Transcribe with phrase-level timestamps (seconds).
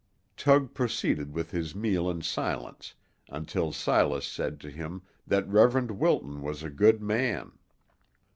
[0.35, 2.95] Tug proceeded with his meal in silence
[3.29, 7.51] until Silas said to him that Reverend Wilton was a good man.